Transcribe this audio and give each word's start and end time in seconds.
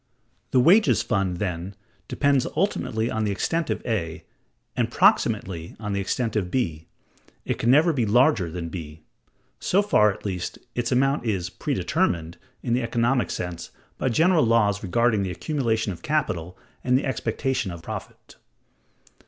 The 0.49 0.59
wages 0.59 1.03
fund, 1.03 1.37
then, 1.37 1.75
depends 2.07 2.47
ultimately 2.57 3.11
on 3.11 3.23
the 3.23 3.29
extent 3.31 3.69
of 3.69 3.85
A, 3.85 4.23
and 4.75 4.89
proximately 4.89 5.75
on 5.79 5.93
the 5.93 5.99
extent 6.01 6.35
of 6.35 6.49
B. 6.49 6.87
It 7.45 7.59
can 7.59 7.69
never 7.69 7.93
be 7.93 8.07
larger 8.07 8.49
than 8.49 8.69
B. 8.69 9.03
So 9.59 9.83
far, 9.83 10.11
at 10.11 10.25
least, 10.25 10.57
its 10.73 10.91
amount 10.91 11.27
is 11.27 11.51
"predetermined" 11.51 12.39
in 12.63 12.73
the 12.73 12.81
economic 12.81 13.29
sense 13.29 13.69
by 13.99 14.09
general 14.09 14.43
laws 14.43 14.81
regarding 14.81 15.21
the 15.21 15.29
accumulation 15.29 15.91
of 15.91 16.01
capital 16.01 16.57
and 16.83 16.97
the 16.97 17.05
expectation 17.05 17.69
of 17.69 17.83
profit. 17.83 18.37